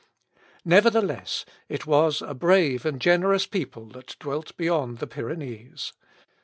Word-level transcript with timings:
Nevertheless, 0.65 1.45
it 1.69 1.85
was 1.85 2.23
a 2.23 2.33
brave 2.33 2.87
and 2.87 2.99
generous 2.99 3.45
people 3.45 3.85
that 3.89 4.15
dwelt 4.17 4.57
beyond 4.57 4.97
the 4.97 5.05
Pyrenees. 5.05 5.93